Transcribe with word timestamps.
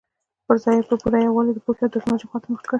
پر 0.47 0.55
ځای 0.63 0.75
یې 0.77 0.85
په 0.89 0.95
پوره 1.01 1.19
یووالي 1.19 1.51
د 1.53 1.59
پوهې 1.65 1.81
او 1.85 1.93
ټکنالوژۍ 1.93 2.25
خواته 2.29 2.47
مخه 2.49 2.63
کړې. 2.65 2.69